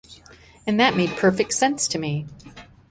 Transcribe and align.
And 0.65 0.79
that 0.79 0.95
made 0.97 1.11
perfect 1.11 1.53
sense 1.53 1.87
to 1.89 1.99
me. 1.99 2.25